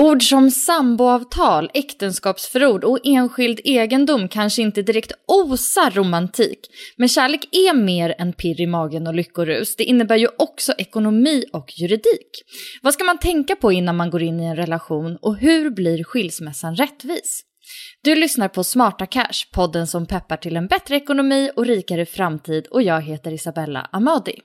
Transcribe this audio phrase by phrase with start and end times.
[0.00, 6.58] Ord som samboavtal, äktenskapsförord och enskild egendom kanske inte direkt osar romantik.
[6.96, 9.76] Men kärlek är mer än pirr i magen och lyckorus.
[9.76, 12.28] Det innebär ju också ekonomi och juridik.
[12.82, 16.04] Vad ska man tänka på innan man går in i en relation och hur blir
[16.04, 17.42] skilsmässan rättvis?
[18.02, 22.66] Du lyssnar på Smarta Cash, podden som peppar till en bättre ekonomi och rikare framtid
[22.66, 24.38] och jag heter Isabella Amadi.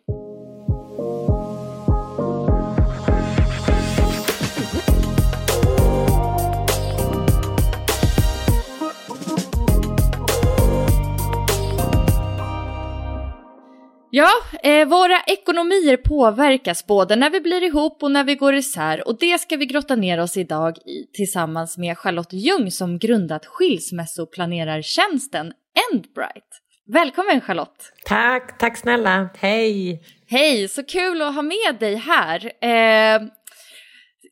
[14.15, 14.31] Ja,
[14.63, 19.17] eh, våra ekonomier påverkas både när vi blir ihop och när vi går isär och
[19.19, 25.53] det ska vi grotta ner oss idag i tillsammans med Charlotte Ljung som grundat skilsmässoplanerartjänsten
[25.91, 26.61] Endbright.
[26.87, 27.93] Välkommen Charlotte!
[28.05, 29.29] Tack, tack snälla.
[29.37, 30.03] Hej!
[30.27, 32.51] Hej, så kul att ha med dig här.
[32.61, 33.21] Eh,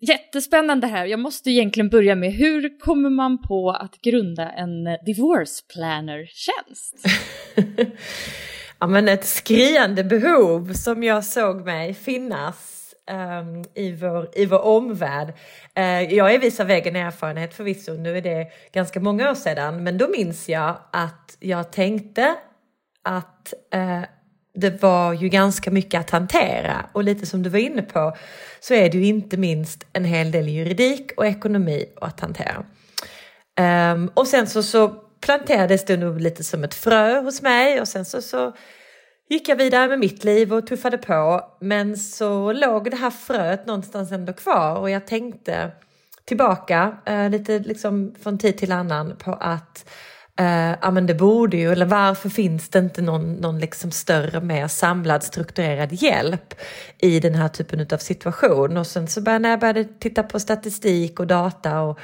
[0.01, 1.05] jättespännande här.
[1.05, 6.95] Jag måste egentligen börja med hur kommer man på att grunda en divorce planner-tjänst?
[8.81, 14.61] ja, men ett skriande behov som jag såg mig finnas um, i, vår, i vår
[14.61, 15.33] omvärld.
[15.79, 19.83] Uh, jag är vis av egen erfarenhet förvisso, nu är det ganska många år sedan,
[19.83, 22.35] men då minns jag att jag tänkte
[23.03, 24.01] att uh,
[24.53, 28.15] det var ju ganska mycket att hantera och lite som du var inne på
[28.59, 32.65] så är det ju inte minst en hel del juridik och ekonomi att hantera.
[33.93, 37.87] Um, och sen så, så planterades det nog lite som ett frö hos mig och
[37.87, 38.53] sen så, så
[39.29, 41.41] gick jag vidare med mitt liv och tuffade på.
[41.59, 45.71] Men så låg det här fröet någonstans ändå kvar och jag tänkte
[46.25, 49.89] tillbaka eh, lite liksom från tid till annan på att
[50.39, 54.41] eh, ja men det borde ju, eller varför finns det inte någon, någon liksom större,
[54.41, 56.53] mer samlad, strukturerad hjälp
[56.97, 58.77] i den här typen av situation?
[58.77, 61.99] Och sen så började, när jag började titta på statistik och data och,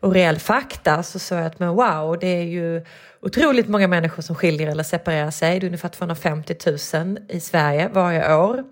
[0.00, 2.84] och reell fakta så såg jag att men wow, det är ju
[3.22, 5.60] otroligt många människor som skiljer eller separerar sig.
[5.60, 6.56] Det är ungefär 250
[6.94, 8.64] 000 i Sverige varje år.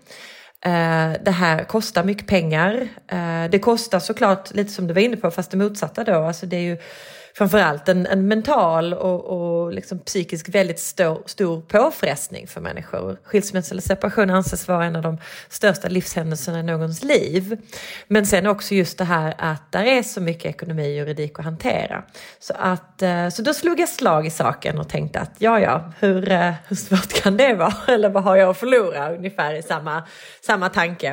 [0.64, 2.88] Eh, det här kostar mycket pengar.
[3.08, 6.14] Eh, det kostar såklart lite som du var inne på, fast det motsatta då.
[6.14, 6.78] Alltså det är ju
[7.34, 13.18] framförallt en, en mental och, och liksom psykisk väldigt stor, stor påfrestning för människor.
[13.24, 15.18] Skilsmässa eller separation anses vara en av de
[15.48, 17.56] största livshändelserna i någons liv.
[18.06, 21.44] Men sen också just det här att där är så mycket ekonomi och juridik att
[21.44, 22.02] hantera.
[22.38, 25.92] Så, att, eh, så då slog jag slag i saken och tänkte att ja, ja,
[25.98, 27.74] hur, eh, hur svårt kan det vara?
[27.88, 29.14] Eller vad har jag att förlora?
[29.14, 30.02] Ungefär i samma,
[30.40, 31.08] samma tanke.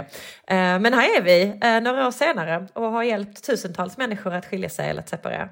[0.48, 4.70] Eh, men här är vi några år senare och har hjälpt tusentals människor att skilja
[4.70, 5.50] sig eller att separera.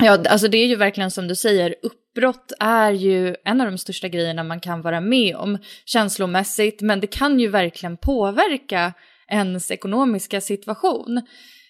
[0.00, 3.78] Ja, alltså det är ju verkligen som du säger, uppbrott är ju en av de
[3.78, 8.92] största grejerna man kan vara med om känslomässigt, men det kan ju verkligen påverka
[9.28, 11.16] ens ekonomiska situation.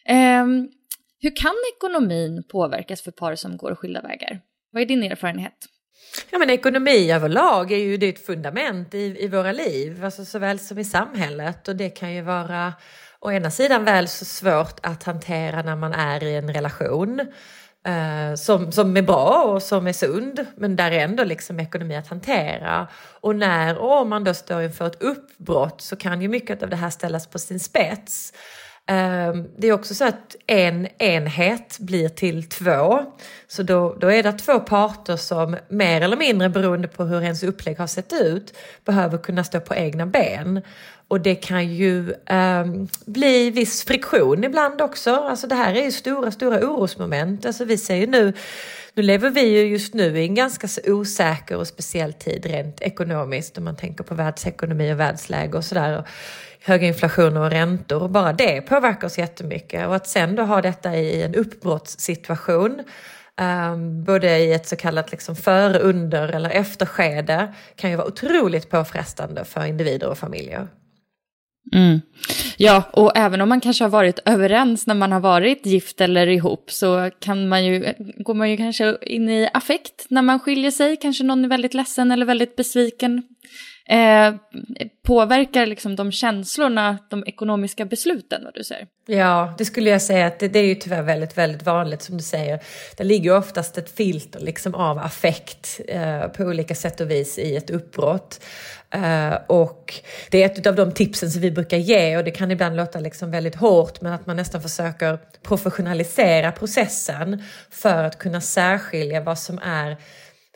[0.08, 0.46] Eh,
[1.20, 4.40] hur kan ekonomin påverkas för par som går skilda vägar?
[4.72, 5.68] Vad är din erfarenhet?
[6.30, 10.24] Ja, men ekonomi överlag är ju det är ett fundament i, i våra liv, alltså
[10.24, 11.68] såväl som i samhället.
[11.68, 12.72] Och det kan ju vara
[13.20, 17.20] å ena sidan väl så svårt att hantera när man är i en relation
[17.88, 21.96] Uh, som, som är bra och som är sund, men där är ändå liksom ekonomi
[21.96, 22.88] att hantera.
[23.20, 26.70] Och när och om man då står inför ett uppbrott så kan ju mycket av
[26.70, 28.32] det här ställas på sin spets.
[28.86, 33.04] Ehm, det är också så att en enhet blir till två.
[33.46, 37.42] Så då, då är det två parter som mer eller mindre beroende på hur ens
[37.42, 40.60] upplägg har sett ut behöver kunna stå på egna ben.
[41.08, 42.66] Och det kan ju eh,
[43.06, 45.14] bli viss friktion ibland också.
[45.14, 47.46] Alltså det här är ju stora, stora orosmoment.
[47.46, 48.32] Alltså vi ser ju nu,
[48.94, 53.58] nu lever vi ju just nu i en ganska osäker och speciell tid rent ekonomiskt
[53.58, 56.04] om man tänker på världsekonomi och världsläge och sådär
[56.64, 58.08] höga inflation och räntor.
[58.08, 59.86] Bara det påverkar oss jättemycket.
[59.86, 62.82] Och att sen då ha detta i en uppbrottssituation
[63.40, 68.70] Um, både i ett så kallat liksom före, under eller efterskede kan ju vara otroligt
[68.70, 70.68] påfrestande för individer och familjer.
[71.74, 72.00] Mm.
[72.56, 76.26] Ja, och även om man kanske har varit överens när man har varit gift eller
[76.26, 80.70] ihop så kan man ju, går man ju kanske in i affekt när man skiljer
[80.70, 80.96] sig.
[80.96, 83.22] Kanske någon är väldigt ledsen eller väldigt besviken
[83.86, 84.34] eh,
[85.06, 88.86] påverkar liksom de känslorna de ekonomiska besluten vad du säger?
[89.06, 92.16] Ja, det skulle jag säga att det, det, är ju tyvärr väldigt, väldigt vanligt som
[92.16, 92.60] du säger.
[92.96, 97.56] Det ligger oftast ett filter liksom av affekt eh, på olika sätt och vis i
[97.56, 98.40] ett uppbrott.
[98.94, 99.94] Uh, och
[100.30, 103.00] det är ett av de tipsen som vi brukar ge och det kan ibland låta
[103.00, 109.38] liksom väldigt hårt men att man nästan försöker professionalisera processen för att kunna särskilja vad
[109.38, 109.96] som är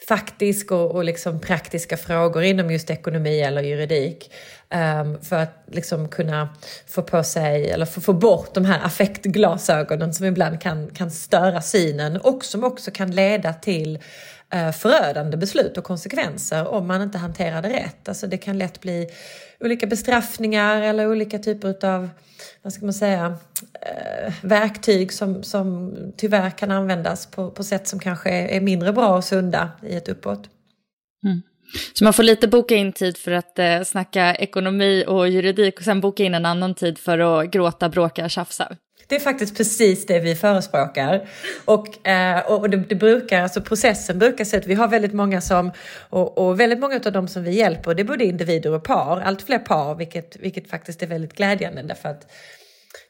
[0.09, 4.31] faktisk och, och liksom praktiska frågor inom just ekonomi eller juridik.
[4.75, 6.49] Um, för att liksom kunna
[6.87, 11.63] få på sig, eller få, få bort de här affektglasögonen som ibland kan, kan störa
[11.63, 14.03] synen och som också kan leda till uh,
[14.53, 18.09] Eh, förödande beslut och konsekvenser om man inte hanterar det rätt.
[18.09, 19.09] Alltså det kan lätt bli
[19.61, 22.09] olika bestraffningar eller olika typer av
[22.63, 23.37] vad ska man säga,
[23.81, 29.17] eh, verktyg som, som tyvärr kan användas på, på sätt som kanske är, mindre bra
[29.17, 30.49] och sunda i ett uppåt.
[31.25, 31.43] Mm.
[31.95, 35.85] Så man får lite boka in tid för att eh, snacka ekonomi och juridik och
[35.85, 38.77] sen boka in en annan tid för att gråta, bråka, tjafsa.
[39.07, 41.29] Det är faktiskt precis det vi förespråkar.
[41.65, 45.41] Och, eh, och det, det, brukar, alltså processen brukar se ut, vi har väldigt många
[45.41, 45.73] som,
[46.11, 49.21] och, och, väldigt många av dem som vi hjälper, det är både individer och par,
[49.21, 52.27] allt fler par, vilket, vilket faktiskt är väldigt glädjande därför att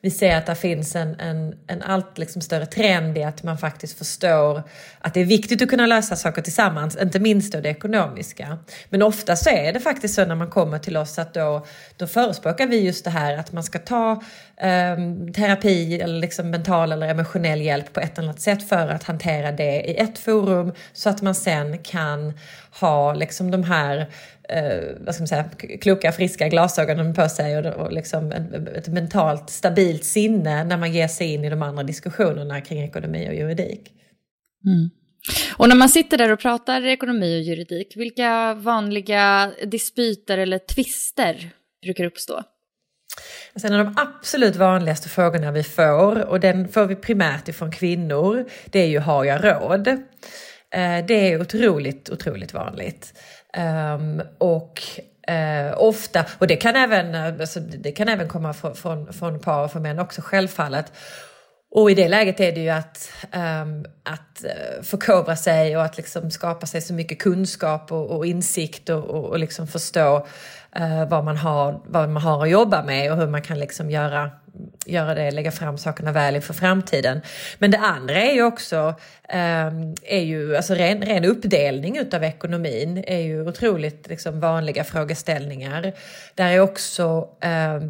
[0.01, 3.59] vi ser att det finns en, en, en allt liksom större trend i att man
[3.59, 4.63] faktiskt förstår
[4.99, 8.59] att det är viktigt att kunna lösa saker tillsammans, inte minst då det ekonomiska.
[8.89, 11.67] Men ofta så är det faktiskt så när man kommer till oss att då,
[11.97, 14.13] då förespråkar vi just det här att man ska ta
[14.57, 14.97] eh,
[15.35, 19.53] terapi eller liksom mental eller emotionell hjälp på ett eller annat sätt för att hantera
[19.53, 22.33] det i ett forum så att man sen kan
[22.81, 24.11] ha liksom de här
[24.49, 25.45] eh, vad ska man säga,
[25.81, 31.09] kloka, friska glasögonen på sig och, och liksom ett, mentalt stabilt sinne när man ger
[31.09, 33.93] sig in i de andra diskussionerna kring ekonomi och juridik.
[34.67, 34.91] Mm.
[35.57, 41.51] Och när man sitter där och pratar ekonomi och juridik, vilka vanliga dispyter eller tvister
[41.83, 42.43] brukar uppstå?
[43.57, 47.73] Sen en av de absolut vanligaste frågorna vi får, och den får vi primärt ifrån
[47.73, 49.89] kvinnor, det är ju har jag råd?
[49.89, 53.15] Eh, det är otroligt, otroligt vanligt.
[53.57, 54.83] Um, och
[55.31, 59.41] uh, ofta, och det kan även, eh, alltså, det kan även komma från, från, från
[59.41, 60.93] par och från män också självfallet.
[61.71, 65.97] Och i det läget är det ju att, um, att eh, förkovra sig och att
[65.97, 70.27] liksom skapa sig så mycket kunskap och, och insikt och, och, och liksom förstå
[70.81, 73.91] uh, vad, man har, vad man har att jobba med och hur man kan liksom
[73.91, 74.31] göra
[74.87, 77.21] göra det, lägga fram sakerna väl inför framtiden.
[77.59, 78.95] Men det andra är ju också
[79.29, 79.67] eh,
[80.03, 85.93] är ju, alltså ren, ren uppdelning utav ekonomin är ju otroligt liksom, vanliga frågeställningar.
[86.35, 87.81] Där är också eh,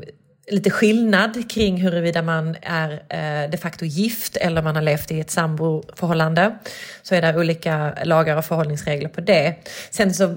[0.51, 5.21] lite skillnad kring huruvida man är eh, de facto gift eller man har levt i
[5.21, 6.57] ett samboförhållande.
[7.03, 9.55] Så är det olika lagar och förhållningsregler på det.
[9.91, 10.37] Sen så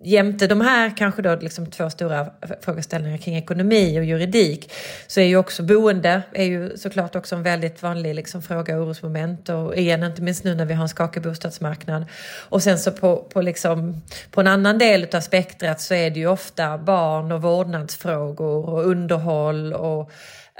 [0.00, 2.26] jämte de här kanske då liksom två stora
[2.60, 4.72] frågeställningar kring ekonomi och juridik
[5.06, 8.82] så är ju också boende är ju såklart också en väldigt vanlig liksom fråga och
[8.82, 12.04] orosmoment och igen inte minst nu när vi har en skakig bostadsmarknad.
[12.48, 16.20] Och sen så på, på, liksom, på en annan del av spektrat så är det
[16.20, 20.10] ju ofta barn och vårdnadsfrågor och underhåll och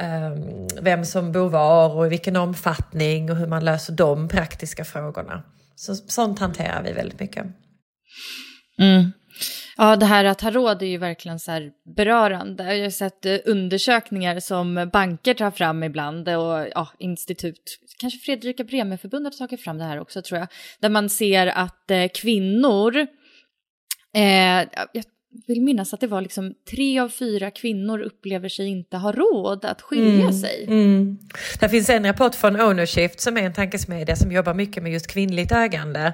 [0.01, 4.85] um, vem som bor var och i vilken omfattning och hur man löser de praktiska
[4.85, 5.43] frågorna.
[5.77, 7.47] Så, sånt hanterar vi väldigt mycket.
[8.79, 9.13] Mm.
[9.81, 12.77] Ja, det här att ha råd är ju verkligen så här berörande.
[12.77, 18.65] Jag har sett eh, undersökningar som banker tar fram ibland och ja, institut, kanske Fredrika
[18.65, 20.49] Bremer-förbundet har tagit fram det här också tror jag,
[20.81, 22.97] där man ser att eh, kvinnor,
[24.15, 25.05] eh, jag
[25.47, 29.65] vill minnas att det var liksom tre av fyra kvinnor upplever sig inte ha råd
[29.65, 30.65] att skilja Mm, sig.
[30.69, 31.19] Mm.
[31.61, 35.07] Det finns en rapport från Ownershift som är en tankesmedja som jobbar mycket med just
[35.07, 36.13] kvinnligt ägande.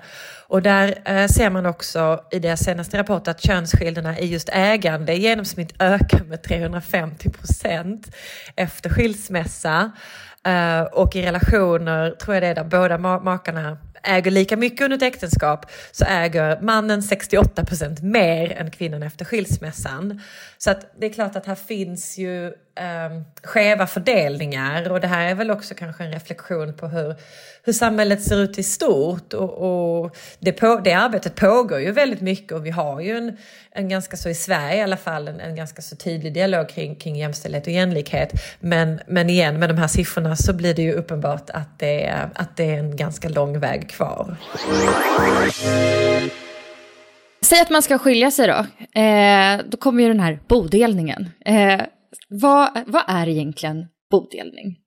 [0.49, 5.13] Och där eh, ser man också i deras senaste rapport att könsskillnaderna i just ägande
[5.13, 8.17] i genomsnitt ökar med 350 procent
[8.57, 9.93] efter skilsmässa.
[10.47, 14.81] Eh, och i relationer tror jag det är där båda ma- makarna äger lika mycket
[14.81, 20.21] under ett äktenskap så äger mannen 68 procent mer än kvinnan efter skilsmässan.
[20.59, 25.31] Så att det är klart att här finns ju eh, skeva fördelningar och det här
[25.31, 27.15] är väl också kanske en reflektion på hur,
[27.63, 32.21] hur samhället ser ut i stort och, och det, på, det arbetet pågår ju väldigt
[32.21, 33.37] mycket och vi har ju en,
[33.71, 36.97] en ganska så i Sverige i alla fall en, en ganska så tydlig dialog kring,
[36.97, 38.33] kring jämställdhet och jämlikhet.
[38.61, 42.29] Men, men igen med de här siffrorna så blir det ju uppenbart att det, är,
[42.35, 44.37] att det är en ganska lång väg kvar.
[47.45, 48.67] Säg att man ska skilja sig då.
[49.01, 51.31] Eh, då kommer ju den här bodelningen.
[51.45, 51.81] Eh,
[52.29, 54.79] vad, vad är egentligen bodelning?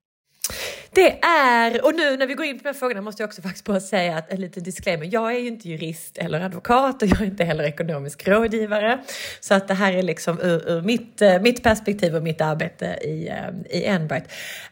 [0.92, 3.42] Det är, och nu när vi går in på de här frågorna måste jag också
[3.42, 5.10] faktiskt bara säga att en liten disclaimer.
[5.12, 9.00] Jag är ju inte jurist eller advokat och jag är inte heller ekonomisk rådgivare.
[9.40, 12.86] Så att det här är liksom ur, ur mitt, eh, mitt perspektiv och mitt arbete
[12.86, 14.24] i, eh, i Enbright.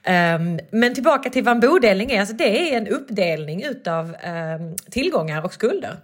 [0.07, 2.19] Um, men tillbaka till vad en bodelning är.
[2.19, 5.97] Alltså det är en uppdelning utav um, tillgångar och skulder.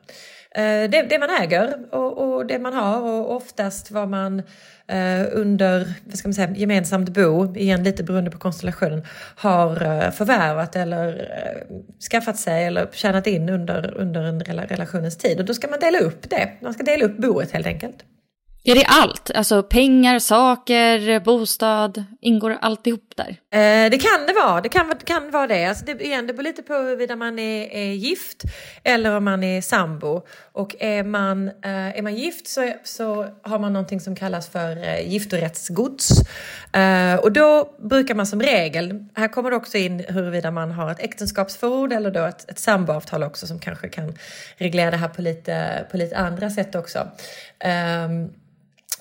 [0.55, 4.39] Eh, det, det man äger och, och det man har och oftast vad man
[4.87, 9.05] eh, under vad ska man säga, gemensamt bo, igen lite beroende på konstellationen,
[9.35, 11.27] har eh, förvärvat eller
[12.11, 15.39] skaffat sig eller tjänat in under, under en rela relationens tid.
[15.39, 16.51] Och då ska man dela upp det.
[16.61, 17.95] Man ska dela upp boet helt enkelt.
[18.63, 19.31] Är det allt?
[19.35, 23.29] Alltså pengar, saker, bostad, ingår alltihop där?
[23.29, 25.65] Eh, det kan det vara, det kan, kan vara det.
[25.65, 28.43] Alltså det, igen, det beror lite på huruvida man är, är gift
[28.83, 30.21] eller om man är sambo.
[30.51, 34.77] Och är man, eh, är man gift så, så har man någonting som kallas för
[34.77, 36.11] eh, giftorättsgods.
[36.73, 40.91] Eh, och då brukar man som regel, här kommer det också in huruvida man har
[40.91, 44.13] ett äktenskapsförord eller då ett, ett samboavtal också som kanske kan
[44.57, 47.07] reglera det här på lite, på lite andra sätt också.
[47.59, 48.29] Ehm,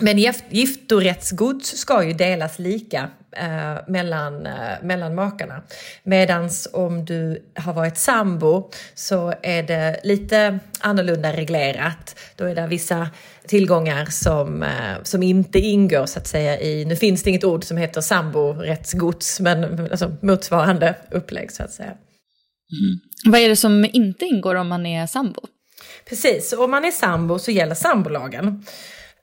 [0.00, 0.19] men
[0.50, 4.52] giftorättsgods ska ju delas lika eh, mellan, eh,
[4.83, 5.62] mellan makarna.
[6.02, 12.19] Medans om du har varit sambo så är det lite annorlunda reglerat.
[12.37, 13.09] Då är det vissa
[13.47, 17.64] tillgångar som, eh, som inte ingår så att säga i, nu finns det inget ord
[17.64, 21.90] som heter samborättsgods, men alltså, motsvarande upplägg så att säga.
[22.73, 23.00] Mm.
[23.25, 25.40] Vad är det som inte ingår om man är sambo?
[26.09, 28.64] Precis, om man är sambo så gäller sambolagen.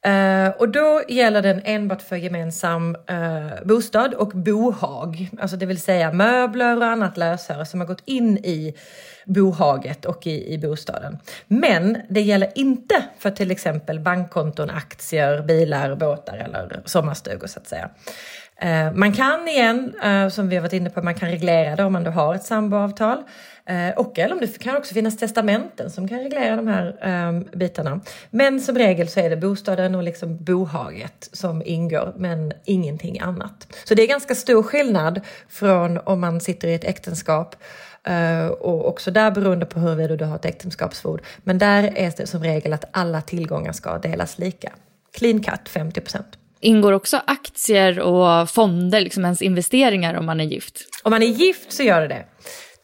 [0.05, 5.81] Uh, och då gäller den enbart för gemensam uh, bostad och bohag, alltså det vill
[5.81, 8.75] säga möbler och annat lösöre som har gått in i
[9.25, 11.17] bohaget och i, i bostaden.
[11.47, 17.67] Men det gäller inte för till exempel bankkonton, aktier, bilar, båtar eller sommarstugor så att
[17.67, 17.89] säga.
[18.63, 19.93] Uh, man kan igen,
[20.31, 22.43] som vi har varit inne på, man kan reglera det om man då har ett
[22.43, 23.23] samboavtal.
[23.95, 28.01] Och eller om det kan också finnas testamenten som kan reglera de här um, bitarna.
[28.29, 33.67] Men som regel så är det bostaden och liksom bohaget som ingår, men ingenting annat.
[33.83, 37.55] Så det är ganska stor skillnad från om man sitter i ett äktenskap
[38.09, 41.21] uh, och också där beroende på huruvida du har ett äktenskapsförord.
[41.37, 44.71] Men där är det som regel att alla tillgångar ska delas lika.
[45.17, 46.27] Clean cut 50 procent.
[46.59, 50.79] Ingår också aktier och fonder, liksom ens investeringar om man är gift?
[51.03, 52.25] Om man är gift så gör det det.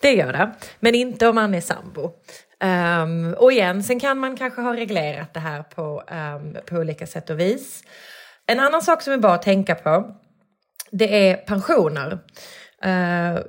[0.03, 2.12] Det gör det, men inte om man är sambo.
[2.63, 7.07] Um, och igen, sen kan man kanske ha reglerat det här på, um, på olika
[7.07, 7.83] sätt och vis.
[8.48, 10.15] En annan sak som är bra att tänka på,
[10.91, 12.12] det är pensioner.
[12.86, 13.41] Uh,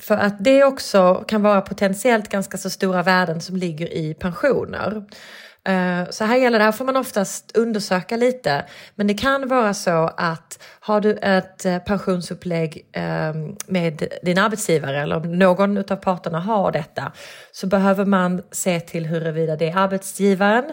[0.00, 5.04] för att det också kan vara potentiellt ganska så stora värden som ligger i pensioner.
[5.66, 8.64] Eh, så här gäller det, här får man oftast undersöka lite.
[8.94, 15.02] Men det kan vara så att har du ett eh, pensionsupplägg ehm, med din arbetsgivare
[15.02, 17.12] eller om någon av parterna har detta
[17.52, 20.64] så behöver man se till huruvida det är arbetsgivaren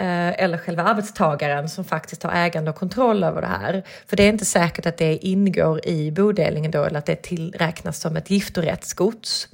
[0.00, 3.82] eh, eller själva arbetstagaren som faktiskt har ägande och kontroll över det här.
[4.06, 8.00] För det är inte säkert att det ingår i bodelningen då eller att det tillräknas
[8.00, 9.48] som ett giftorättsgods.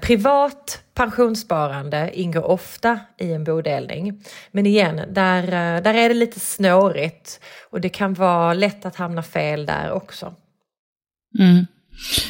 [0.00, 4.22] Privat pensionssparande ingår ofta i en bodelning.
[4.50, 8.96] Men igen, där, eh, där är det lite snårigt och det kan vara lätt att
[8.96, 10.34] hamna fel där också.
[11.38, 11.66] Mm.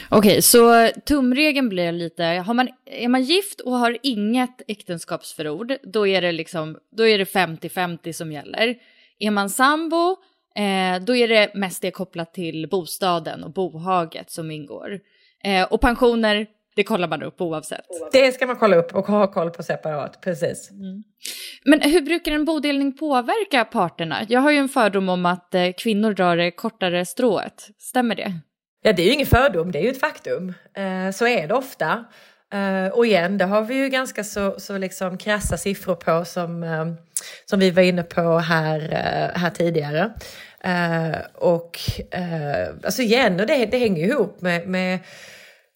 [0.09, 5.73] Okej, okay, så tumregeln blir lite, har man, är man gift och har inget äktenskapsförord,
[5.83, 8.75] då är det liksom, då är det 50-50 som gäller.
[9.19, 10.17] Är man sambo,
[10.57, 15.01] eh, då är det mest det kopplat till bostaden och bohaget som ingår.
[15.45, 17.85] Eh, och pensioner, det kollar man upp oavsett.
[18.13, 20.71] Det ska man kolla upp och ha koll på separat, precis.
[20.71, 21.03] Mm.
[21.65, 24.21] Men hur brukar en bodelning påverka parterna?
[24.29, 27.69] Jag har ju en fördom om att eh, kvinnor drar det kortare strået.
[27.79, 28.33] Stämmer det?
[28.83, 30.49] Ja, det är ju ingen fördom, det är ju ett faktum.
[30.77, 32.05] Eh, så är det ofta.
[32.53, 36.97] Eh, och igen, det har vi ju ganska så, så liksom krassa siffror på som,
[37.45, 38.81] som vi var inne på här,
[39.35, 40.11] här tidigare.
[41.35, 41.81] Och
[42.85, 44.99] alltså igen, och det, det hänger ihop med, med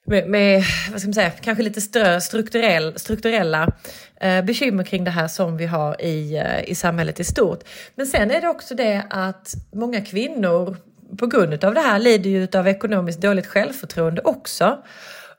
[0.08, 0.62] med, med,
[0.92, 3.72] vad ska man säga, kanske lite strö, strukturell, strukturella
[4.20, 7.60] eh, bekymmer kring det här som vi har i, eh, i samhället i stort.
[7.94, 10.76] Men sen är det också det att många kvinnor
[11.18, 14.78] på grund av det här lider ju av ekonomiskt dåligt självförtroende också.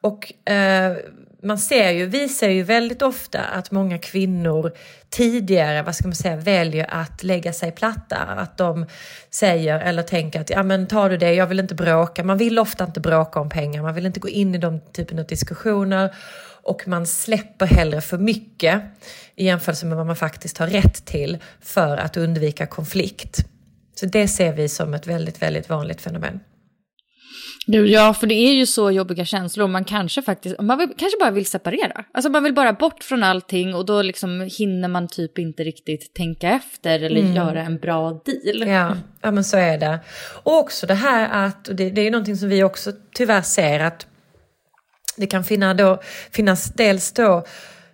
[0.01, 0.97] Och eh,
[1.43, 4.71] man ser ju, vi ser ju väldigt ofta att många kvinnor
[5.09, 8.17] tidigare, vad ska man säga, väljer att lägga sig platta.
[8.17, 8.85] Att de
[9.29, 12.23] säger eller tänker att ja men tar du det, jag vill inte bråka.
[12.23, 15.19] Man vill ofta inte bråka om pengar, man vill inte gå in i de typen
[15.19, 16.15] av diskussioner
[16.63, 18.81] och man släpper hellre för mycket
[19.35, 23.37] i jämförelse med vad man faktiskt har rätt till för att undvika konflikt.
[23.95, 26.39] Så det ser vi som ett väldigt, väldigt vanligt fenomen.
[27.71, 29.67] Ja, för det är ju så jobbiga känslor.
[29.67, 32.05] Man kanske faktiskt, man vill, kanske bara vill separera.
[32.11, 36.13] Alltså man vill bara bort från allting och då liksom hinner man typ inte riktigt
[36.13, 37.35] tänka efter eller mm.
[37.35, 38.67] göra en bra deal.
[38.67, 39.99] Ja, ja, men så är det.
[40.43, 43.79] Och också det här att, och det, det är någonting som vi också tyvärr ser
[43.79, 44.07] att
[45.17, 47.45] det kan finna då, finnas dels då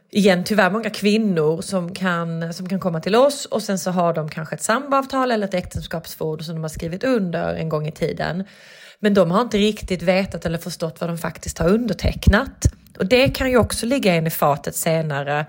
[0.09, 4.13] igen tyvärr många kvinnor som kan, som kan komma till oss och sen så har
[4.13, 7.91] de kanske ett samboavtal eller ett äktenskapsförord som de har skrivit under en gång i
[7.91, 8.43] tiden.
[8.99, 12.65] Men de har inte riktigt vetat eller förstått vad de faktiskt har undertecknat.
[12.99, 15.45] Och det kan ju också ligga in i fatet senare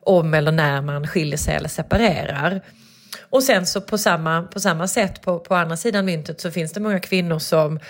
[0.00, 2.60] om eller när man skiljer sig eller separerar.
[3.30, 6.72] Och sen så på samma, på samma sätt på, på andra sidan myntet så finns
[6.72, 7.80] det många kvinnor som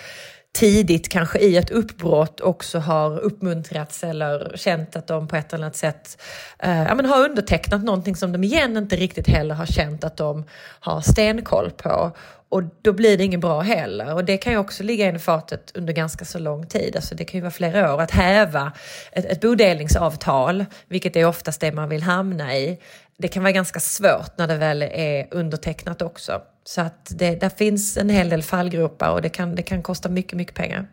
[0.53, 5.65] tidigt kanske i ett uppbrott också har uppmuntrats eller känt att de på ett eller
[5.65, 6.21] annat sätt
[6.59, 10.17] eh, ja, men har undertecknat någonting som de igen inte riktigt heller har känt att
[10.17, 10.45] de
[10.79, 12.11] har stenkoll på.
[12.51, 14.13] Och då blir det inget bra heller.
[14.13, 16.95] Och det kan ju också ligga in i fatet under ganska så lång tid.
[16.95, 18.01] Alltså det kan ju vara flera år.
[18.01, 18.71] Att häva
[19.11, 22.79] ett, ett bodelningsavtal, vilket är oftast det man vill hamna i,
[23.17, 26.41] det kan vara ganska svårt när det väl är undertecknat också.
[26.63, 30.09] Så att det, där finns en hel del fallgropar och det kan, det kan kosta
[30.09, 30.87] mycket, mycket pengar.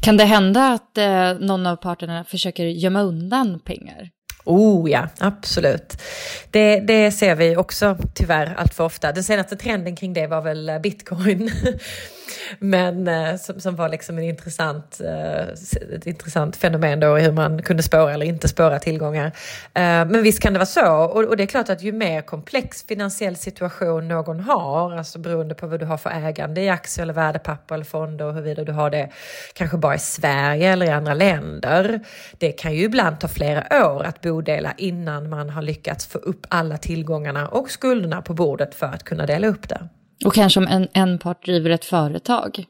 [0.00, 4.10] Kan det hända att eh, någon av parterna försöker gömma undan pengar?
[4.44, 6.02] Oh ja, absolut.
[6.50, 9.12] Det, det ser vi också tyvärr allt för ofta.
[9.12, 11.50] Den senaste trenden kring det var väl bitcoin.
[12.58, 17.62] Men eh, som, som var liksom en intressant, eh, ett intressant fenomen då hur man
[17.62, 19.26] kunde spåra eller inte spåra tillgångar.
[19.74, 20.94] Eh, men visst kan det vara så.
[20.94, 25.54] Och, och, det är klart att ju mer komplex finansiell situation någon har, alltså beroende
[25.54, 28.72] på vad du har för ägande i aktier eller värdepapper eller fonder och huruvida du
[28.72, 29.10] har det
[29.52, 32.00] kanske bara i Sverige eller i andra länder.
[32.38, 36.46] Det kan ju ibland ta flera år att bodela innan man har lyckats få upp
[36.48, 39.88] alla tillgångarna och skulderna på bordet för att kunna dela upp det.
[40.24, 42.64] Och kanske om en, en part driver ett företag.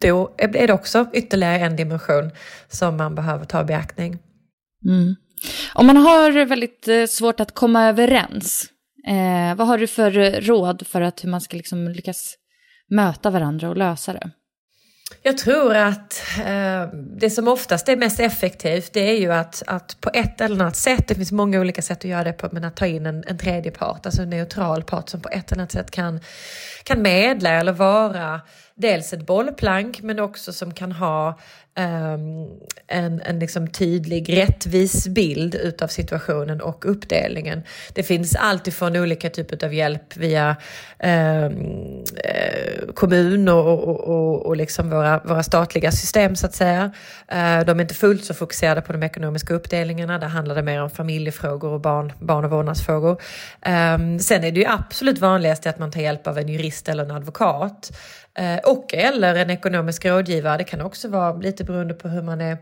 [0.00, 2.30] Då är det också ytterligare en dimension
[2.68, 4.18] som man behöver ta i beaktning.
[4.84, 5.16] Mm.
[5.74, 8.64] Om man har väldigt eh, svårt att komma överens,
[9.08, 12.34] eh, vad har du för råd för att hur man ska liksom lyckas
[12.90, 14.30] möta varandra och lösa det?
[15.22, 20.00] Jag tror att eh, det som oftast är mest effektivt det är ju att, att
[20.00, 22.64] på ett eller annat sätt, det finns många olika sätt att göra det på, men
[22.64, 25.62] att ta in en, en tredje part, alltså en neutral part som på ett eller
[25.62, 26.20] annat sätt kan,
[26.84, 28.40] kan medla eller vara
[28.80, 31.38] dels ett bollplank men också som kan ha
[31.78, 37.62] um, en, en liksom tydlig rättvis bild utav situationen och uppdelningen.
[37.94, 40.56] Det finns alltifrån olika typer av hjälp via
[41.04, 42.04] um,
[42.94, 46.84] kommun och, och, och, och liksom våra, våra statliga system så att säga.
[47.32, 50.18] Uh, de är inte fullt så fokuserade på de ekonomiska uppdelningarna.
[50.18, 53.22] Där handlar det mer om familjefrågor och barn, barn och vårdnadsfrågor.
[53.66, 57.04] Um, sen är det ju absolut vanligast att man tar hjälp av en jurist eller
[57.04, 57.90] en advokat.
[58.38, 60.58] Eh, och eller en ekonomisk rådgivare.
[60.58, 62.58] Det kan också vara lite beroende på hur man är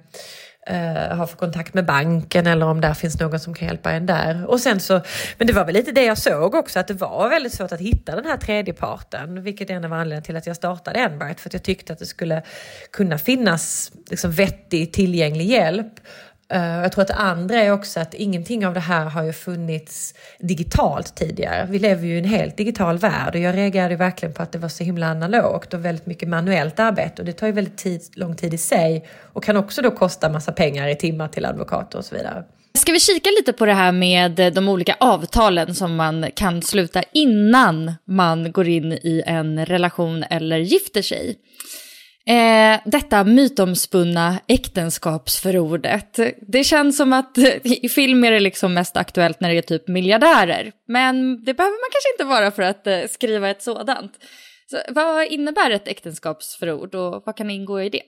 [0.69, 4.07] eh, har för kontakt med banken eller om där finns någon som kan hjälpa en
[4.07, 4.47] där.
[4.47, 5.01] Och sen så,
[5.39, 7.81] men det var väl lite det jag såg också, att det var väldigt svårt att
[7.81, 11.41] hitta den här tredje parten, vilket är en av anledningarna till att jag startade Enbright,
[11.41, 12.43] för att jag tyckte att det skulle
[12.93, 15.93] kunna finnas liksom vettig tillgänglig hjälp.
[16.55, 19.33] Uh, jag tror att det andra är också att ingenting av det här har ju
[19.33, 21.67] funnits digitalt tidigare.
[21.71, 24.59] Vi lever ju i en helt digital värld och jag reagerade verkligen på att det
[24.59, 28.03] var så himla analogt och väldigt mycket manuellt arbete och det tar ju väldigt tid,
[28.15, 31.99] lång tid i sig och kan också då kosta massa pengar i timmar till advokater
[31.99, 32.45] och så vidare.
[32.75, 37.03] Ska vi kika lite på det här med de olika avtalen som man kan sluta
[37.13, 41.37] innan man går in i en relation eller gifter sig?
[42.29, 46.19] Eh, detta mytomspunna äktenskapsförordet.
[46.49, 49.63] Det känns som att eh, i film är det liksom mest aktuellt när det är
[49.63, 50.73] typ miljardärer.
[50.89, 54.13] Men det behöver man kanske inte vara för att eh, skriva ett sådant.
[54.71, 58.03] Så, vad innebär ett äktenskapsförord och vad kan ingå i det?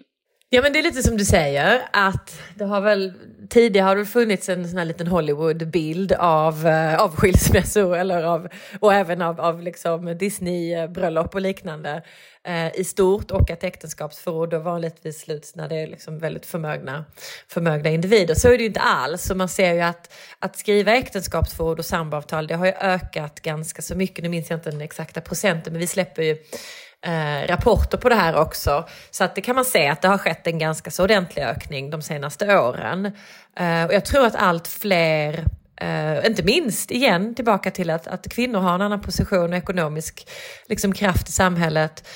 [0.53, 3.13] Ja men det är lite som du säger att det har väl
[3.51, 8.49] tidigare har det funnits en sån här liten Hollywood-bild av, eh, av skilsmässor eller av,
[8.81, 12.03] och även av, av liksom Disney-bröllop och liknande
[12.45, 17.05] eh, i stort och att äktenskapsförord vanligtvis sluts när det är liksom väldigt förmögna,
[17.49, 18.35] förmögna individer.
[18.35, 21.85] Så är det ju inte alls Så man ser ju att, att skriva äktenskapsförord och
[21.85, 24.23] samboavtal det har ju ökat ganska så mycket.
[24.23, 26.37] Nu minns jag inte den exakta procenten men vi släpper ju
[27.07, 28.89] eh, rapporter på det här också.
[29.11, 31.91] Så att det kan man se att det har skett en ganska så ordentlig ökning
[31.91, 33.07] de senaste åren.
[33.57, 35.45] Eh, och jag tror att allt fler
[35.85, 40.29] Uh, inte minst igen tillbaka till att, att kvinnor har en annan position och ekonomisk
[40.69, 42.09] liksom, kraft i samhället.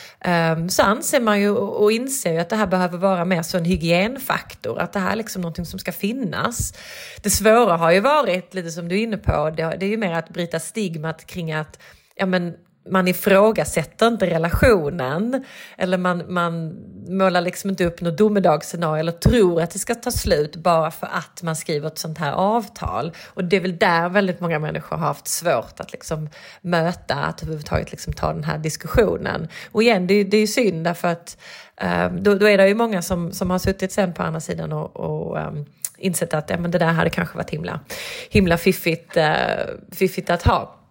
[0.57, 3.57] Um, så anser man ju och inser ju att det här behöver vara mer så
[3.57, 6.75] en hygienfaktor, att det här är liksom någonting som ska finnas.
[7.23, 9.97] Det svåra har ju varit, lite som du är inne på, det, det är ju
[9.97, 11.79] mer att bryta stigmat kring att
[12.15, 12.55] ja, men,
[12.91, 15.45] man ifrågasätter inte relationen
[15.79, 16.77] eller man, man
[17.09, 21.07] målar liksom inte upp något domedagsscenario eller tror att det ska ta slut bara för
[21.07, 23.13] att man skriver ett sånt här avtal.
[23.27, 26.29] Och det är väl där väldigt många människor har haft svårt att liksom
[26.61, 29.49] möta, att överhuvudtaget liksom ta den här diskussionen.
[29.73, 31.39] Och igen, det, det är ju synd därför att
[31.77, 34.73] eh, då, då, är det ju många som, som har suttit sen på andra sidan
[34.73, 35.65] och, och um,
[35.99, 37.81] insett att ja, men det där hade kanske varit himla,
[38.31, 39.23] himla fiffigt, uh,
[39.93, 40.84] fiffigt att ha.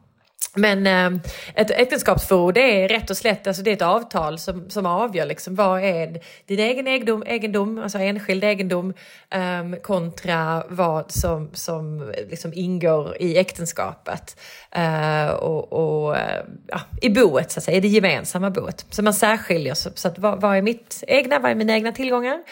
[0.56, 1.22] Men eh,
[1.56, 5.56] ett äktenskapsförord är rätt och slätt alltså det är ett avtal som, som avgör liksom,
[5.56, 8.94] vad är din egen egendom, egendom alltså enskild egendom
[9.36, 14.40] um, kontra vad som, som liksom ingår i äktenskapet.
[14.78, 18.86] uh, och, och eh, ja, I boet, så att säga, i det gemensamma boet.
[18.90, 21.92] Så man särskiljer, så, så att vad, vad är mitt egna, vad är mina egna
[21.92, 22.44] tillgångar?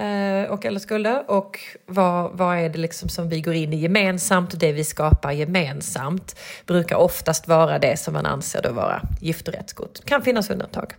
[0.00, 3.76] Eh, och alla skulder och vad, vad är det liksom som vi går in i
[3.76, 9.02] gemensamt och det vi skapar gemensamt brukar oftast vara det som man anser då vara
[9.20, 10.00] giftorättsgods.
[10.00, 10.94] kan finnas undantag.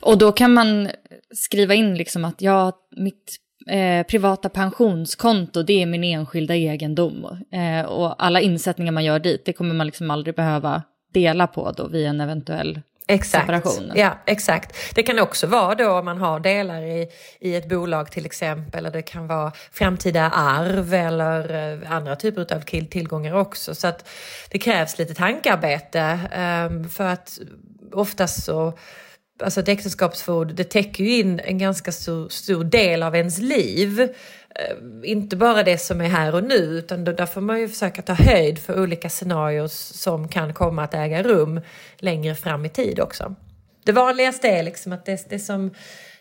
[0.00, 0.88] Och då kan man
[1.34, 3.36] skriva in liksom att ja, mitt
[3.70, 9.44] eh, privata pensionskonto det är min enskilda egendom eh, och alla insättningar man gör dit
[9.44, 12.80] det kommer man liksom aldrig behöva dela på då vid en eventuell
[13.12, 13.46] Exakt.
[13.46, 13.92] Separation.
[13.94, 14.94] Ja, exakt.
[14.94, 17.08] Det kan också vara då om man har delar i,
[17.40, 22.54] i ett bolag till exempel, eller det kan vara framtida arv eller eh, andra typer
[22.54, 23.74] av tillgångar också.
[23.74, 24.08] Så att
[24.48, 26.18] det krävs lite tankarbete
[26.70, 27.38] um, för att
[27.92, 28.72] oftast så
[29.40, 34.00] Alltså ett äktenskapsförord, det täcker ju in en ganska stor, stor del av ens liv.
[34.00, 37.68] Eh, inte bara det som är här och nu utan då, där får man ju
[37.68, 41.60] försöka ta höjd för olika scenarier som kan komma att äga rum
[41.98, 43.34] längre fram i tid också.
[43.84, 45.74] Det vanligaste är liksom att det, det, som,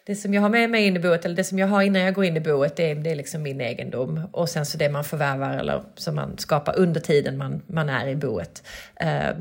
[0.06, 2.02] det som jag har med mig in i boet eller det som jag har innan
[2.02, 4.78] jag går in i boet det är, det är liksom min egendom och sen så
[4.78, 8.64] det man förvärvar eller som man skapar under tiden man, man är i boet
[8.96, 9.36] eh,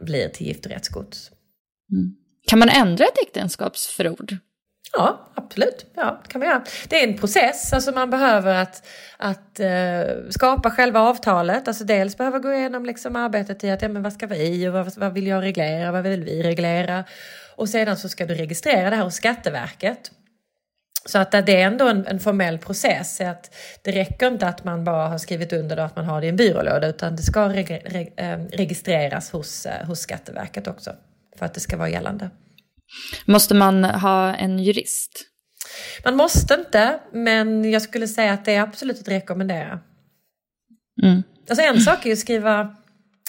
[0.00, 1.30] blir till giftorättsgods.
[1.92, 2.21] Mm.
[2.46, 4.36] Kan man ändra ett äktenskapsförord?
[4.92, 5.86] Ja, absolut.
[5.94, 6.64] Ja, det kan man göra.
[6.88, 11.68] Det är en process, alltså man behöver att, att uh, skapa själva avtalet.
[11.68, 14.72] Alltså dels behöver gå igenom liksom arbetet i att, ja men vad ska vi och
[14.72, 17.04] vad, vad vill jag reglera, vad vill vi reglera?
[17.56, 20.10] Och sedan så ska du registrera det här hos Skatteverket.
[21.06, 23.20] Så att eh, det är ändå en, en formell process.
[23.20, 26.20] Att det räcker inte att man bara har skrivit under det och att man har
[26.20, 30.92] det i en byrålåda utan det ska reg, reg, eh, registreras hos, hos Skatteverket också
[31.38, 32.30] för att det ska vara gällande.
[33.24, 35.24] Måste man ha en jurist?
[36.04, 39.80] Man måste inte, men jag skulle säga att det är absolut att rekommendera.
[41.02, 41.22] Mm.
[41.48, 42.76] Alltså en sak är ju att skriva,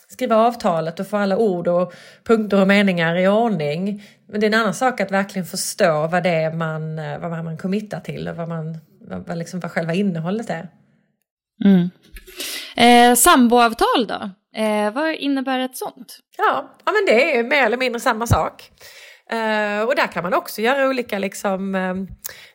[0.08, 4.04] skriva avtalet och få alla ord och punkter och meningar i ordning.
[4.28, 7.58] Men det är en annan sak att verkligen förstå vad det är man, vad man
[7.58, 8.78] committar till och vad, man,
[9.28, 10.70] vad, liksom, vad själva innehållet är.
[11.66, 11.90] Mm.
[12.76, 14.30] Eh, samboavtal då?
[14.56, 16.20] Eh, vad innebär ett sånt?
[16.38, 18.72] Ja, ja, men det är mer eller mindre samma sak.
[19.30, 22.08] Eh, och där kan man också göra olika liksom, ehm,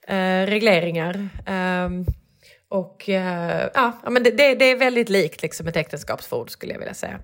[0.07, 1.29] eh, regleringar.
[1.47, 2.07] Ehm,
[2.71, 6.95] och eh, ja, men det, det, är väldigt likt liksom ett äktenskapsförord skulle jag vilja
[6.95, 7.19] säga.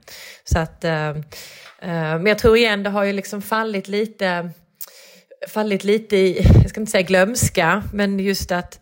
[0.44, 1.16] Så att, ehm,
[1.78, 4.50] eh, men jag tror igen det har ju liksom fallit lite,
[5.48, 8.80] fallit lite i, jag ska inte säga glömska, men just att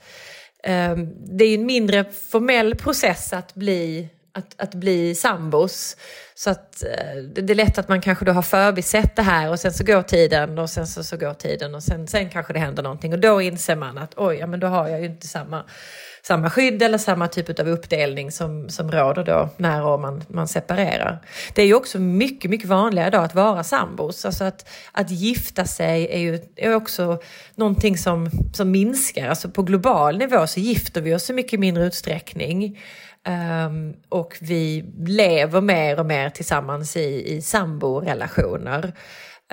[1.39, 5.97] det är en mindre formell process att bli, att, att bli sambos.
[6.35, 9.61] Så att eh, det är lätt att man kanske då har förbisett det här och
[9.61, 12.59] sen så går tiden och sen så, så går tiden och sen, sen kanske det
[12.59, 15.27] händer någonting och då inser man att oj, ja, men då har jag ju inte
[15.27, 15.65] samma
[16.23, 20.49] samma skydd eller samma typ av uppdelning som, som råder då när och man, man
[20.49, 21.19] separerar.
[21.55, 24.25] Det är ju också mycket, mycket vanligare idag att vara sambos.
[24.25, 27.21] Alltså att, att gifta sig är ju är också
[27.55, 29.29] någonting som, som minskar.
[29.29, 32.79] Alltså på global nivå så gifter vi oss i mycket mindre utsträckning.
[33.29, 38.93] Um, och vi lever mer och mer tillsammans i, i samborelationer.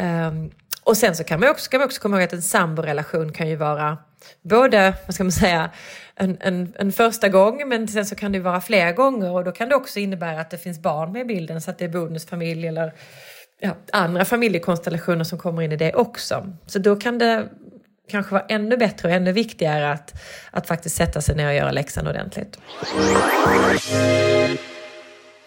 [0.02, 0.52] Um,
[0.84, 3.50] och sen så kan man också, kan man också komma ihåg att en samborelation kan
[3.50, 3.98] ju vara
[4.42, 5.70] både, vad ska man säga,
[6.16, 9.52] en, en, en första gång men sen så kan det vara flera gånger och då
[9.52, 11.90] kan det också innebära att det finns barn med i bilden så att det är
[11.90, 12.94] bonusfamilj eller
[13.60, 16.54] ja, andra familjekonstellationer som kommer in i det också.
[16.66, 17.50] Så då kan det
[18.10, 20.14] kanske vara ännu bättre och ännu viktigare att,
[20.52, 22.60] att faktiskt sätta sig ner och göra läxan ordentligt.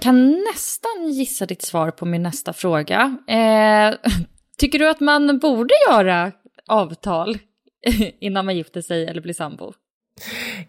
[0.01, 3.16] Kan nästan gissa ditt svar på min nästa fråga.
[3.29, 3.94] Eh,
[4.59, 6.33] tycker du att man borde göra
[6.68, 7.38] avtal
[8.20, 9.72] innan man gifter sig eller blir sambo?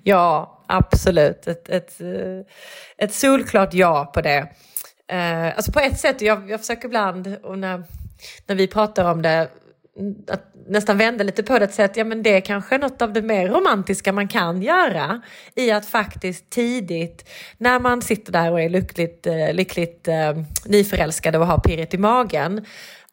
[0.03, 1.47] Ja, absolut.
[1.47, 2.01] Ett, ett,
[2.97, 4.47] ett solklart ja på det.
[5.07, 7.83] Eh, alltså på ett sätt, jag, jag försöker ibland, och när,
[8.47, 9.49] när vi pratar om det,
[10.27, 13.01] att nästan vända lite på det och säga att ja, men det är kanske något
[13.01, 15.21] av det mer romantiska man kan göra
[15.55, 20.33] i att faktiskt tidigt när man sitter där och är lyckligt, eh, lyckligt eh,
[20.65, 22.65] nyförälskade och har pirret i magen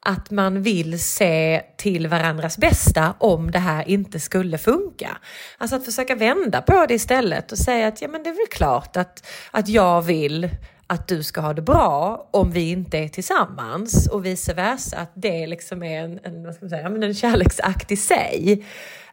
[0.02, 5.18] att man vill se till varandras bästa om det här inte skulle funka.
[5.58, 8.46] Alltså att försöka vända på det istället och säga att ja, men det är väl
[8.50, 10.50] klart att, att jag vill
[10.90, 14.96] att du ska ha det bra om vi inte är tillsammans och vice versa.
[14.96, 18.64] Att det liksom är en, en, vad ska man säga, en kärleksakt i sig.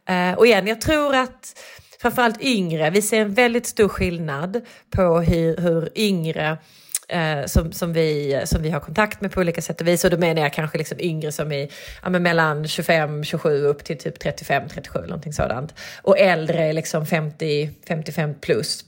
[0.05, 1.59] Eh, och igen, jag tror att
[2.01, 6.57] framförallt yngre, vi ser en väldigt stor skillnad på hur, hur yngre
[7.09, 10.03] eh, som, som, vi, som vi har kontakt med på olika sätt och vis.
[10.03, 11.69] Och då menar jag kanske liksom yngre som är
[12.03, 15.73] ja, mellan 25, 27 upp till typ 35, 37 någonting sådant.
[16.01, 18.85] Och äldre liksom 50, 55 plus.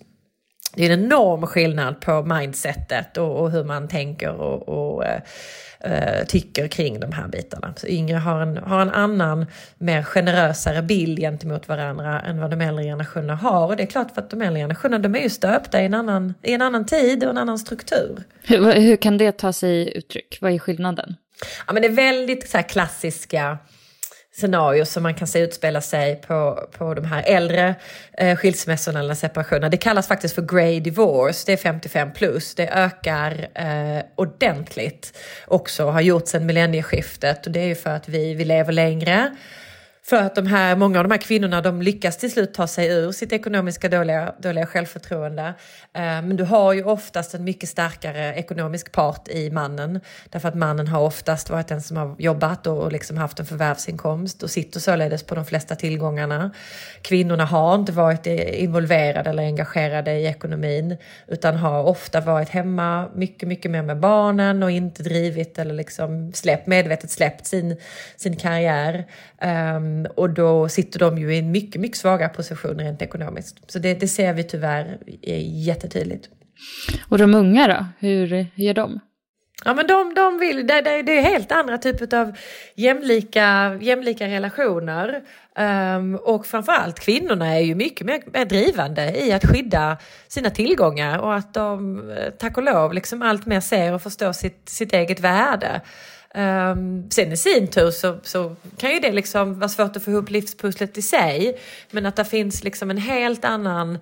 [0.76, 5.06] Det är en enorm skillnad på mindsetet och, och hur man tänker och, och
[5.80, 7.74] eh, tycker kring de här bitarna.
[7.78, 9.46] Så yngre har en, har en annan,
[9.78, 13.68] mer generösare bild gentemot varandra än vad de äldre generationerna har.
[13.68, 15.94] Och det är klart för att de äldre generationerna de är ju stöpta i en
[15.94, 18.24] annan, i en annan tid och en annan struktur.
[18.44, 20.38] Hur, hur kan det ta sig uttryck?
[20.42, 21.16] Vad är skillnaden?
[21.68, 23.58] Ja, men det är väldigt så klassiska
[24.40, 27.76] scenario som man kan se utspela sig på, på de här äldre
[28.18, 29.70] eh, skilsmässorna eller separationerna.
[29.70, 32.56] Det kallas faktiskt för grey divorce, det är 55 plus.
[32.56, 38.10] Det ökar eh, ordentligt också, har gjort sedan millennieskiftet och det är ju för att
[38.10, 39.32] vi, vi lever längre
[40.10, 42.88] för att de här, många av de här kvinnorna de lyckas till slut ta sig
[42.88, 45.44] ur sitt ekonomiska dåliga, dåliga självförtroende.
[45.94, 50.00] Eh, men du har ju oftast en mycket starkare ekonomisk part i mannen.
[50.30, 53.46] Därför att mannen har oftast varit den som har jobbat och, och liksom haft en
[53.46, 56.52] förvärvsinkomst och sitter således på de flesta tillgångarna.
[57.02, 63.48] Kvinnorna har inte varit involverade eller engagerade i ekonomin utan har ofta varit hemma mycket,
[63.48, 67.78] mycket mer med barnen och inte drivit eller liksom släppt, medvetet släppt sin,
[68.16, 69.06] sin karriär.
[69.42, 73.72] Um, och då sitter de ju i en mycket, mycket svagare position rent ekonomiskt.
[73.72, 74.98] Så det, det ser vi tyvärr
[75.66, 76.30] jättetydligt.
[77.10, 79.00] Och de unga då, hur, gör de?
[79.66, 82.38] Ja men de, de vill, det, det, det är helt andra typer av
[82.76, 85.22] jämlika, jämlika relationer.
[85.96, 89.98] Um, och framförallt kvinnorna är ju mycket mer drivande i att skydda
[90.28, 94.32] sina tillgångar och att de eh, tack och lov liksom allt mer ser och förstår
[94.32, 95.82] sitt, sitt eget värde.
[96.36, 100.12] Um, sen i sin tur så, så kan ju det liksom vara svårt att få
[100.12, 101.60] ihop livspusslet i sig.
[101.92, 103.96] Men att det finns liksom en helt annan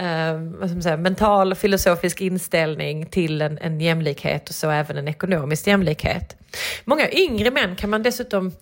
[0.00, 4.70] uh, vad ska man säga, mental och filosofisk inställning till en, en jämlikhet och så
[4.70, 6.36] även en ekonomisk jämlikhet.
[6.84, 8.52] Många yngre män kan man dessutom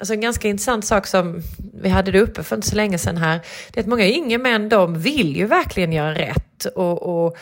[0.00, 1.42] Alltså en ganska intressant sak som
[1.82, 3.40] vi hade det uppe för inte så länge sedan här.
[3.70, 6.64] Det är att många yngre män de vill ju verkligen göra rätt.
[6.64, 7.36] och, och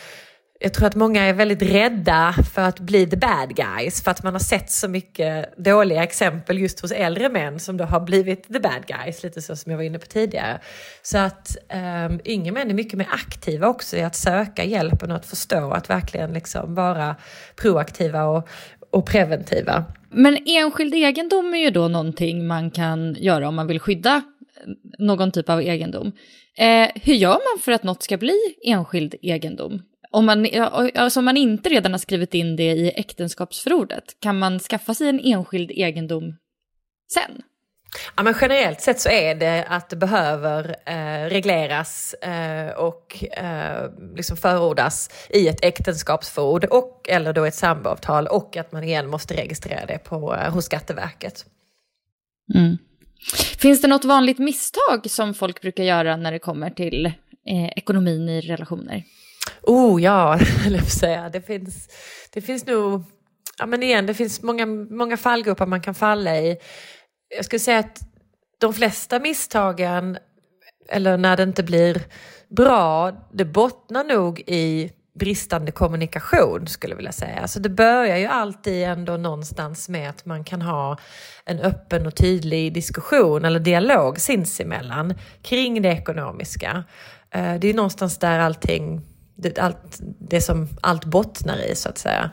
[0.60, 4.22] jag tror att många är väldigt rädda för att bli the bad guys för att
[4.22, 8.52] man har sett så mycket dåliga exempel just hos äldre män som då har blivit
[8.52, 10.60] the bad guys, lite så som jag var inne på tidigare.
[11.02, 11.56] Så att
[12.08, 15.70] um, yngre män är mycket mer aktiva också i att söka hjälpen och att förstå
[15.70, 17.16] att verkligen liksom vara
[17.56, 18.48] proaktiva och,
[18.90, 19.84] och preventiva.
[20.10, 24.72] Men enskild egendom är ju då någonting man kan göra om man vill skydda eh,
[24.98, 26.12] någon typ av egendom.
[26.56, 29.82] Eh, hur gör man för att något ska bli enskild egendom?
[30.10, 30.46] Om man,
[30.94, 35.08] alltså om man inte redan har skrivit in det i äktenskapsförordet, kan man skaffa sig
[35.08, 36.36] en enskild egendom
[37.14, 37.42] sen?
[38.16, 43.90] Ja, men generellt sett så är det att det behöver eh, regleras eh, och eh,
[44.16, 49.34] liksom förordas i ett äktenskapsförord och eller då ett samboavtal och att man igen måste
[49.34, 51.44] registrera det på, eh, hos Skatteverket.
[52.54, 52.78] Mm.
[53.58, 58.28] Finns det något vanligt misstag som folk brukar göra när det kommer till eh, ekonomin
[58.28, 59.04] i relationer?
[59.62, 60.38] Oh ja,
[61.00, 61.28] säga.
[61.28, 61.88] Det finns,
[62.32, 63.02] det finns nog,
[63.58, 66.56] ja men igen, det finns många, många fallgropar man kan falla i.
[67.36, 68.00] Jag skulle säga att
[68.58, 70.18] de flesta misstagen,
[70.88, 72.02] eller när det inte blir
[72.48, 77.40] bra, det bottnar nog i bristande kommunikation skulle jag vilja säga.
[77.40, 80.98] Alltså det börjar ju alltid ändå någonstans med att man kan ha
[81.44, 86.84] en öppen och tydlig diskussion eller dialog sinsemellan kring det ekonomiska.
[87.30, 89.00] Eh, det är någonstans där allting,
[89.38, 92.30] det, allt, det som allt bottnar i så att säga.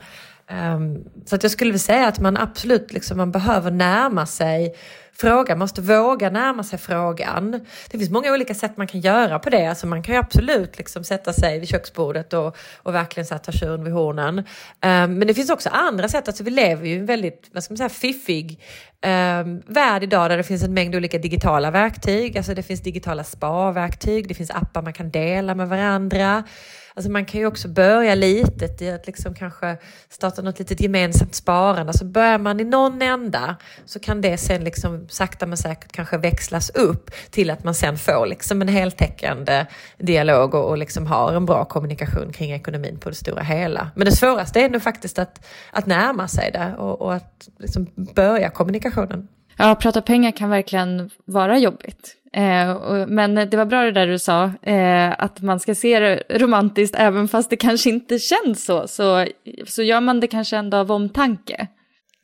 [0.50, 4.74] Um, så att jag skulle vilja säga att man absolut liksom, man behöver närma sig
[5.18, 7.50] frågan, måste våga närma sig frågan.
[7.90, 9.66] Det finns många olika sätt man kan göra på det.
[9.66, 13.38] Alltså man kan ju absolut liksom sätta sig vid köksbordet och, och verkligen så här,
[13.38, 14.38] ta tjuren vid hornen.
[14.38, 14.44] Um,
[15.18, 16.28] men det finns också andra sätt.
[16.28, 18.60] Alltså vi lever ju i en väldigt vad ska man säga, fiffig
[19.06, 22.36] um, värld idag där det finns en mängd olika digitala verktyg.
[22.36, 26.44] Alltså det finns digitala sparverktyg, det finns appar man kan dela med varandra.
[26.96, 29.76] Alltså man kan ju också börja litet i att liksom kanske
[30.08, 31.90] starta något litet gemensamt sparande.
[31.90, 36.18] Alltså börjar man i någon ända så kan det sen liksom sakta men säkert kanske
[36.18, 39.66] växlas upp till att man sen får liksom en heltäckande
[39.98, 43.90] dialog och, och liksom har en bra kommunikation kring ekonomin på det stora hela.
[43.94, 47.86] Men det svåraste är nog faktiskt att, att närma sig det och, och att liksom
[47.94, 49.28] börja kommunikationen.
[49.58, 52.16] Ja, prata pengar kan verkligen vara jobbigt.
[52.32, 56.22] Eh, men det var bra det där du sa, eh, att man ska se det
[56.30, 58.88] romantiskt även fast det kanske inte känns så.
[58.88, 59.26] Så,
[59.66, 61.66] så gör man det kanske ändå av omtanke.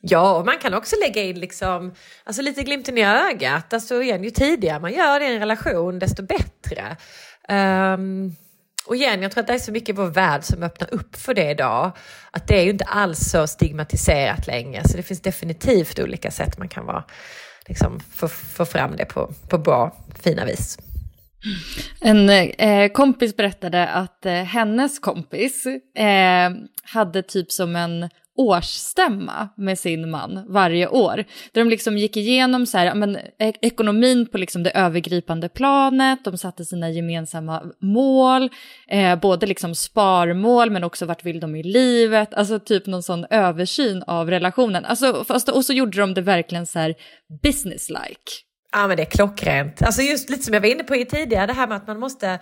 [0.01, 3.73] Ja, och man kan också lägga in liksom, alltså lite glimten i ögat.
[3.73, 6.97] Alltså igen, ju tidigare man gör det i en relation, desto bättre.
[7.49, 8.37] Um,
[8.87, 11.17] och igen, jag tror att det är så mycket i vår värld som öppnar upp
[11.17, 11.97] för det idag.
[12.31, 14.89] Att det är ju inte alls så stigmatiserat längre.
[14.89, 17.05] Så det finns definitivt olika sätt man kan vara,
[17.69, 20.79] liksom, få, få fram det på, på bra, fina vis.
[22.01, 25.67] En eh, kompis berättade att eh, hennes kompis
[25.97, 26.51] eh,
[26.83, 31.17] hade typ som en årsstämma med sin man varje år.
[31.53, 36.25] Där de liksom gick igenom så här, men, ek ekonomin på liksom det övergripande planet,
[36.25, 38.51] de satte sina gemensamma mål,
[38.89, 43.27] eh, både liksom sparmål men också vart vill de i livet, alltså typ någon sån
[43.31, 44.85] översyn av relationen.
[44.85, 46.95] Alltså, fast, och så gjorde de det verkligen så här
[47.43, 48.43] business-like.
[48.73, 49.83] Ja men det är klockrent.
[49.83, 52.39] Alltså just lite som jag var inne på tidigare, det här med att man måste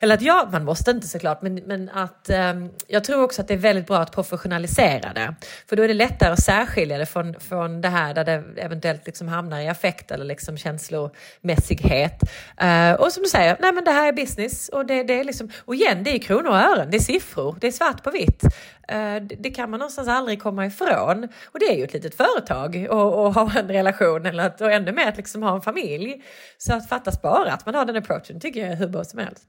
[0.00, 3.48] eller att ja, man måste inte såklart, men, men att um, jag tror också att
[3.48, 5.34] det är väldigt bra att professionalisera det.
[5.66, 9.06] För då är det lättare att särskilja det från, från det här där det eventuellt
[9.06, 12.22] liksom hamnar i affekt eller liksom känslomässighet.
[12.62, 15.24] Uh, och som du säger, nej men det här är business och det, det är
[15.24, 18.10] liksom, och igen, det är kronor och ören, det är siffror, det är svart på
[18.10, 18.42] vitt.
[18.88, 21.28] Eh, uh, det, det, kan man någonstans aldrig komma ifrån.
[21.46, 24.92] Och det är ju ett litet företag och, ha en relation eller att, och ännu
[24.92, 26.22] mer att liksom ha en familj.
[26.58, 29.18] Så att fattas bara att man har den approachen tycker jag är hur bra som
[29.18, 29.48] helst.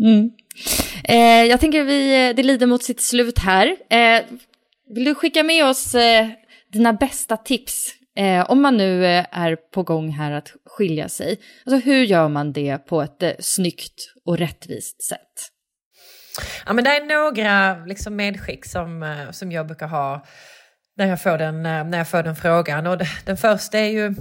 [0.00, 0.30] Mm.
[1.04, 3.76] Eh, jag tänker vi, eh, det lider mot sitt slut här.
[3.90, 4.22] Eh,
[4.94, 6.28] vill du skicka med oss eh,
[6.72, 11.38] dina bästa tips eh, om man nu eh, är på gång här att skilja sig?
[11.66, 15.50] Alltså hur gör man det på ett eh, snyggt och rättvist sätt?
[16.66, 20.26] Ja, men det är några liksom, medskick som, eh, som jag brukar ha
[20.96, 22.86] när jag får den, eh, när jag får den frågan.
[22.86, 24.14] Och den första är ju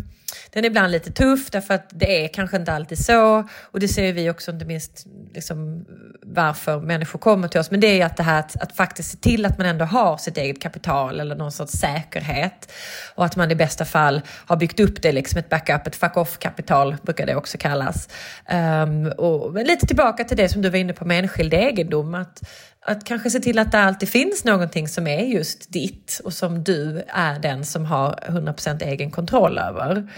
[0.51, 3.47] den är ibland lite tuff därför att det är kanske inte alltid så.
[3.61, 5.85] Och det ser vi också inte minst liksom,
[6.21, 7.71] varför människor kommer till oss.
[7.71, 9.85] Men det är ju att det här att, att faktiskt se till att man ändå
[9.85, 12.71] har sitt eget kapital eller någon sorts säkerhet.
[13.15, 16.17] Och att man i bästa fall har byggt upp det, liksom ett backup, ett fuck
[16.17, 18.09] off-kapital brukar det också kallas.
[18.51, 22.15] Um, och lite tillbaka till det som du var inne på med enskild egendom.
[22.15, 22.41] Att,
[22.85, 26.63] att kanske se till att det alltid finns någonting som är just ditt och som
[26.63, 30.09] du är den som har 100% egen kontroll över.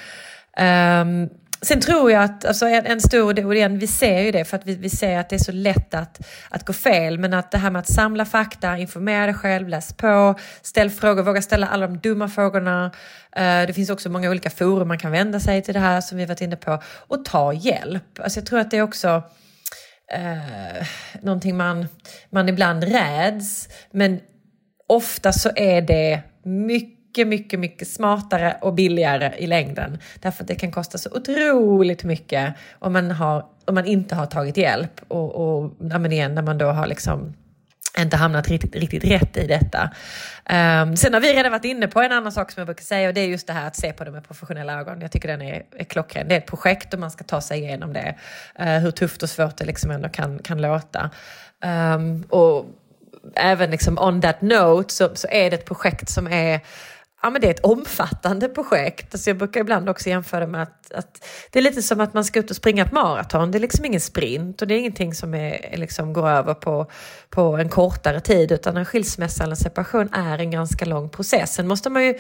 [0.60, 1.30] Um,
[1.62, 4.46] sen tror jag att alltså en, en stor del, och igen, vi ser ju det
[4.46, 7.34] för att vi, vi ser att det är så lätt att, att gå fel, men
[7.34, 11.42] att det här med att samla fakta, informera dig själv, läs på, ställ frågor, våga
[11.42, 12.86] ställa alla de dumma frågorna.
[13.38, 16.18] Uh, det finns också många olika forum man kan vända sig till det här som
[16.18, 18.20] vi varit inne på och ta hjälp.
[18.20, 19.24] Alltså jag tror att det är också
[20.18, 20.88] uh,
[21.22, 21.88] någonting man,
[22.30, 24.20] man ibland räds, men
[24.88, 29.98] ofta så är det mycket mycket, mycket, mycket smartare och billigare i längden.
[30.20, 34.26] Därför att det kan kosta så otroligt mycket om man, har, om man inte har
[34.26, 35.02] tagit hjälp.
[35.08, 37.34] Och, och ja, igen, när man då har liksom
[37.98, 39.84] inte hamnat riktigt, riktigt rätt i detta.
[40.50, 43.08] Um, sen har vi redan varit inne på en annan sak som jag brukar säga
[43.08, 45.02] och det är just det här att se på det med professionella ögon.
[45.02, 46.28] Jag tycker den är, är klockren.
[46.28, 48.16] Det är ett projekt och man ska ta sig igenom det.
[48.60, 51.10] Uh, hur tufft och svårt det liksom ändå kan, kan låta.
[51.96, 52.66] Um, och
[53.36, 56.60] även liksom on that note så, så är det ett projekt som är
[57.26, 59.14] ja, men det är ett omfattande projekt.
[59.14, 62.26] Alltså jag brukar ibland också jämföra med att, att, det är lite som att man
[62.26, 63.52] ska ut och springa ett maraton.
[63.52, 66.92] Det är liksom ingen sprint och det är ingenting som är, liksom går över på,
[67.30, 71.54] på en kortare tid utan en skilsmässa eller en separation är en ganska lång process.
[71.54, 72.14] Sen måste man ju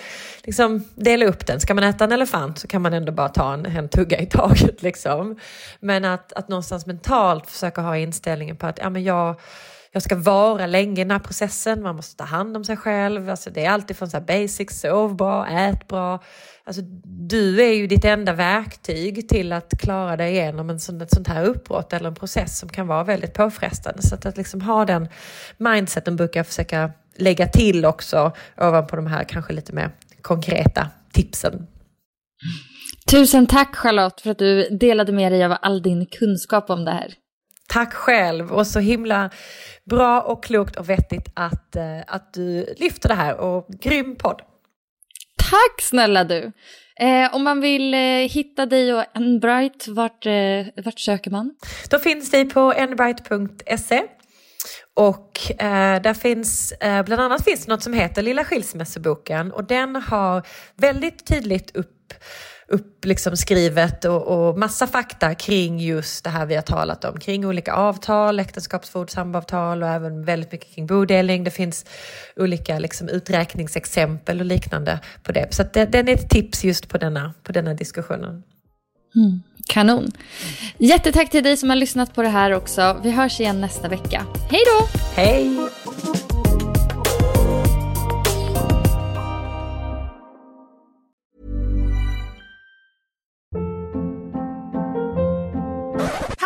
[0.44, 1.60] liksom dela upp den.
[1.60, 4.26] Ska man äta en elefant så kan man ändå bara ta en, en tugga i
[4.26, 4.82] taget.
[4.82, 5.40] Liksom.
[5.80, 9.40] Men att, att någonstans mentalt försöka ha inställningen på att ja, men jag
[9.96, 13.30] jag ska vara länge i den här processen, man måste ta hand om sig själv.
[13.30, 16.24] Alltså det är alltid från så basics, sov bra, ät bra.
[16.64, 21.14] Alltså, du är ju ditt enda verktyg till att klara dig igenom en sån, ett
[21.14, 24.02] sånt här uppbrott eller en process som kan vara väldigt påfrestande.
[24.02, 25.08] Så att, att liksom ha den
[25.58, 29.92] mindseten brukar jag försöka lägga till också ovanpå de här kanske lite mer
[30.22, 31.68] konkreta tipsen.
[33.12, 36.92] Tusen tack Charlotte för att du delade med dig av all din kunskap om det
[36.92, 37.14] här.
[37.68, 39.30] Tack själv och så himla
[39.90, 44.42] bra och klokt och vettigt att, uh, att du lyfter det här och grym podd.
[45.38, 46.52] Tack snälla du!
[47.00, 48.00] Eh, om man vill eh,
[48.30, 51.56] hitta dig och Enbright, vart, eh, vart söker man?
[51.90, 54.04] Då finns vi på enbright.se
[54.94, 59.96] och eh, där finns, eh, bland annat finns något som heter Lilla skilsmässoboken och den
[59.96, 62.14] har väldigt tydligt upp
[62.68, 67.20] upp liksom skrivet och, och massa fakta kring just det här vi har talat om.
[67.20, 71.44] Kring olika avtal, äktenskapsförord, samboavtal och även väldigt mycket kring bodelning.
[71.44, 71.86] Det finns
[72.36, 75.54] olika liksom uträkningsexempel och liknande på det.
[75.54, 78.44] Så det, den är ett tips just på denna, på denna diskussionen.
[79.16, 80.12] Mm, kanon.
[80.78, 83.00] Jättetack till dig som har lyssnat på det här också.
[83.04, 84.26] Vi hörs igen nästa vecka.
[84.50, 85.00] Hej då!
[85.16, 85.58] Hej!